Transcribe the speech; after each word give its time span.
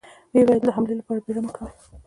ويې 0.31 0.43
ويل: 0.47 0.61
د 0.65 0.69
حملې 0.75 0.93
له 0.97 1.03
پاره 1.07 1.21
بيړه 1.25 1.41
مه 1.45 1.51
کوئ! 1.55 1.71